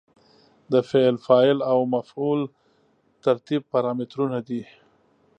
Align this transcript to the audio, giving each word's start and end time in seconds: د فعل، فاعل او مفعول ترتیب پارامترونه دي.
د 0.71 0.73
فعل، 0.89 1.15
فاعل 1.25 1.57
او 1.71 1.79
مفعول 1.95 2.41
ترتیب 3.25 3.61
پارامترونه 3.73 4.37
دي. 4.47 4.63